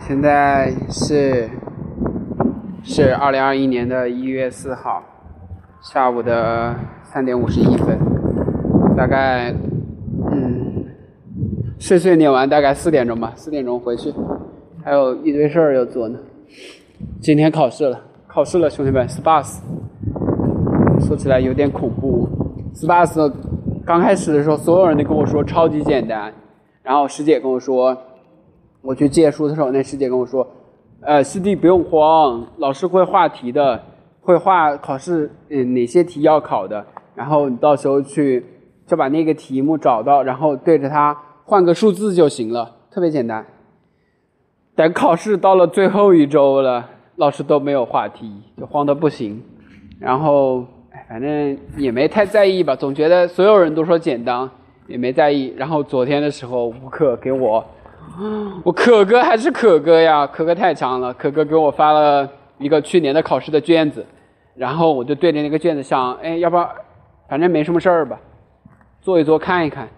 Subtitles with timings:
[0.00, 1.50] 现在是
[2.82, 5.02] 是二零二一年的一月四号
[5.82, 7.98] 下午的三点五十一分，
[8.96, 9.52] 大概
[10.30, 10.86] 嗯
[11.78, 14.12] 碎碎念完大概四点钟吧，四点钟回去，
[14.82, 16.18] 还有一堆事儿要做呢。
[17.20, 19.58] 今天考试了，考试了，兄弟们，SPAS，
[21.00, 22.26] 说起来有点恐怖。
[22.74, 23.30] SPAS
[23.84, 26.32] 刚开始的时候，所有人都跟我说超级简单，
[26.82, 27.96] 然后师姐跟我说。
[28.80, 30.46] 我去借书的时候，那师姐跟我说
[31.02, 33.82] ：“呃，师弟不用慌，老师会画题的，
[34.20, 38.44] 会画考试，嗯，哪些题要考的，然后你到时候去
[38.86, 43.44] 就把那个题目找到，然后对着它换个数字就行了，特别简单。”
[44.76, 49.42] 等考试到了最后一周了，老师都没有画题，就慌得不行。
[49.98, 50.64] 然后，
[51.08, 54.48] 反正也没太在意吧，总觉得所有人都说简单，
[54.86, 55.52] 也没在意。
[55.56, 57.64] 然后昨天的时候，吴克给我。
[58.64, 61.12] 我可哥还是可哥呀，可哥太强了。
[61.14, 64.04] 可哥给我发了一个去年的考试的卷子，
[64.54, 66.68] 然后我就对着那个卷子想，哎，要不要，
[67.28, 68.18] 反正没什么事儿吧，
[69.00, 69.88] 做一做看一看。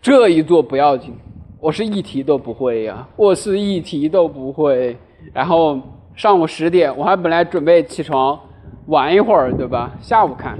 [0.00, 1.14] 这一做不要紧，
[1.60, 4.96] 我是一题都不会呀，我是一题都不会。
[5.32, 5.78] 然后
[6.14, 8.38] 上午十点，我还本来准备起床
[8.86, 9.90] 玩一会儿，对吧？
[10.00, 10.56] 下午看，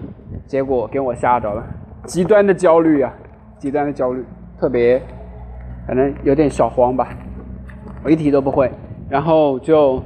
[0.46, 1.64] 结果给我吓着了，
[2.04, 3.12] 极端的焦虑呀，
[3.58, 4.24] 极端的焦虑，
[4.60, 5.00] 特别。
[5.88, 7.08] 反正有点小慌吧，
[8.04, 8.70] 我一题都不会，
[9.08, 10.02] 然后就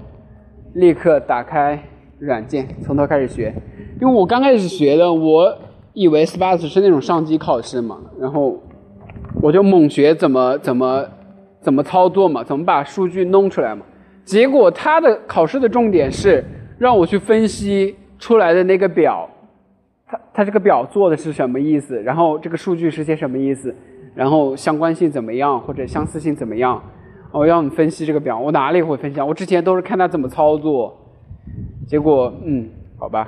[0.75, 1.77] 立刻打开
[2.21, 3.53] 软件，从头开始学。
[4.01, 5.59] 因为我刚开始学的，我
[5.93, 8.63] 以为 SPAS 是那种上机考试嘛，然后
[9.41, 11.05] 我就猛学怎么怎么
[11.61, 13.85] 怎么操作嘛，怎么把数据弄出来嘛。
[14.25, 16.45] 结果他的考试的重点是
[16.79, 19.29] 让我去分析出来的那个表，
[20.07, 23.75] 他他这个表做的是什么意思，然后这个数据是些什么意思。
[24.15, 26.83] 然后相关性怎么样，或者相似性怎么样？
[27.33, 29.25] 我要你分析这个表，我哪里会分析啊？
[29.25, 30.95] 我之前都是看他怎么操作，
[31.87, 32.69] 结果嗯，
[32.99, 33.27] 好吧，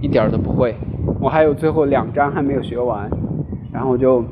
[0.00, 0.76] 一点儿都不会。
[1.20, 3.10] 我还有最后两章还没有学完，
[3.72, 4.24] 然后就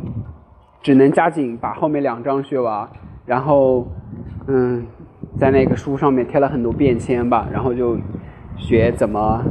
[0.80, 2.88] 只能加紧把后面两章学完。
[3.24, 3.88] 然后
[4.46, 4.86] 嗯，
[5.36, 7.98] 在那个书上面贴了很多便签吧，然后就
[8.56, 9.42] 学怎么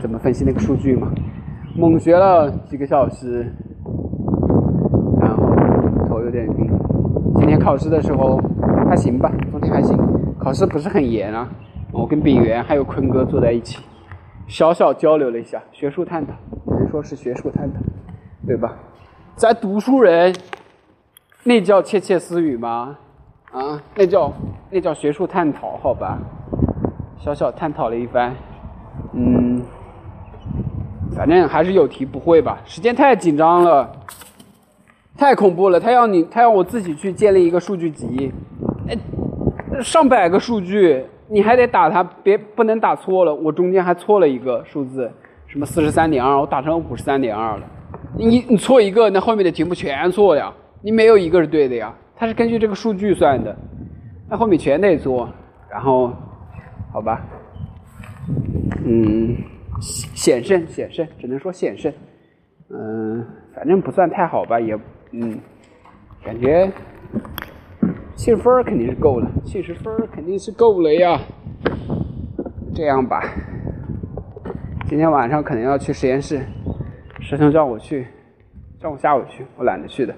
[0.00, 1.12] 怎么分析那个数据嘛，
[1.76, 3.54] 猛学了几个小时。
[6.28, 6.70] 有点晕。
[7.36, 8.38] 今天考试的时候
[8.86, 9.96] 还行吧，昨天还行，
[10.38, 11.48] 考试不是很严啊。
[11.90, 13.78] 我跟炳源还有坤哥坐在一起，
[14.46, 16.34] 小小交流了一下，学术探讨，
[16.66, 17.80] 只能说是学术探讨，
[18.46, 18.76] 对吧？
[19.36, 20.34] 咱读书人，
[21.44, 22.98] 那叫窃窃私语吗？
[23.50, 24.30] 啊，那叫
[24.70, 26.18] 那叫学术探讨，好吧？
[27.16, 28.34] 小小探讨了一番，
[29.14, 29.62] 嗯，
[31.16, 33.90] 反正还是有题不会吧，时间太紧张了。
[35.18, 35.80] 太恐怖了！
[35.80, 38.32] 他要你，他要我自己去建立一个数据集，
[38.88, 38.96] 哎，
[39.82, 43.34] 上百个数据，你还得打它，别不能打错了。
[43.34, 45.10] 我中间还错了一个数字，
[45.48, 47.62] 什么四十三点二，我打成五十三点二了。
[48.16, 51.92] 你你错一个，那后面的题目全错了，你没有一个是对的呀。
[52.14, 53.56] 它是根据这个数据算的，
[54.30, 55.28] 那后面全得做。
[55.68, 56.12] 然后，
[56.92, 57.20] 好吧，
[58.86, 59.36] 嗯，
[59.80, 61.92] 险胜险胜，只能说险胜。
[62.70, 64.78] 嗯，反正不算太好吧，也。
[65.12, 65.38] 嗯，
[66.22, 66.70] 感觉
[68.14, 71.18] 七十分肯定是够了，七十分肯定是够了呀。
[72.74, 73.22] 这样吧，
[74.86, 76.40] 今天晚上可能要去实验室，
[77.20, 78.06] 师兄叫我去，
[78.78, 80.12] 叫我下午去，我懒得去的。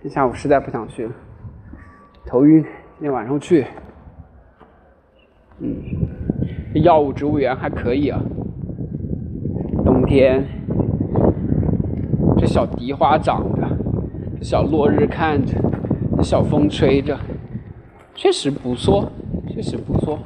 [0.00, 1.12] 今天下午实在不想去了，
[2.24, 2.62] 头晕。
[2.62, 3.66] 今天晚上去。
[5.60, 5.76] 嗯，
[6.82, 8.20] 药物植物园还可以啊。
[9.84, 10.44] 冬天，
[12.38, 13.77] 这小荻花长着。
[14.40, 15.54] 小落日看着，
[16.22, 17.16] 小风吹着，
[18.14, 19.10] 确实不错，
[19.48, 20.18] 确实不错。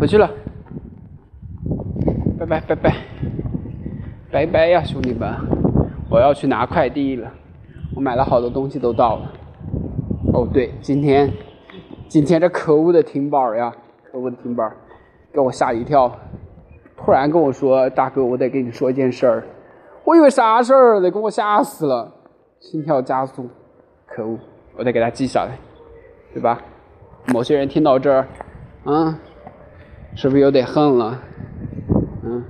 [0.00, 0.28] 回去了，
[2.38, 2.96] 拜拜拜拜，
[4.30, 5.30] 拜拜呀，兄弟们！
[6.10, 7.30] 我要去拿快递了，
[7.94, 9.32] 我买了好多东西都到了。
[10.32, 11.30] 哦对，今天
[12.08, 13.72] 今天这可恶的停板呀，
[14.10, 14.72] 可恶的停板，
[15.32, 16.10] 给我吓一跳！
[16.96, 19.44] 突然跟我说，大哥，我得跟你说一件事儿。
[20.04, 22.12] 我以为啥事儿，得给我吓死了。
[22.62, 23.50] 心跳加速，
[24.06, 24.38] 可恶！
[24.76, 25.58] 我得给他记下来，
[26.32, 26.62] 对吧？
[27.26, 28.28] 某些人听到这儿，
[28.84, 29.18] 啊，
[30.14, 31.20] 是不是有点恨了？
[32.22, 32.44] 嗯，